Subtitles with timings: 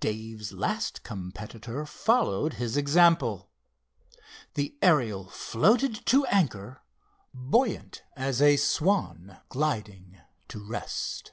[0.00, 3.50] Dave's last competitor followed his example.
[4.54, 6.80] The Ariel floated to anchor,
[7.34, 11.32] buoyant as a swan gliding to rest.